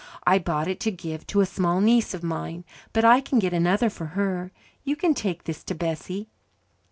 "I 0.25 0.39
bought 0.39 0.67
it 0.67 0.79
to 0.79 0.89
give 0.89 1.27
to 1.27 1.41
a 1.41 1.45
small 1.45 1.79
niece 1.79 2.15
of 2.15 2.23
mine, 2.23 2.63
but 2.91 3.05
I 3.05 3.21
can 3.21 3.37
get 3.37 3.53
another 3.53 3.87
for 3.87 4.07
her. 4.17 4.51
You 4.83 4.95
may 5.03 5.13
take 5.13 5.43
this 5.43 5.63
to 5.65 5.75
Bessie." 5.75 6.27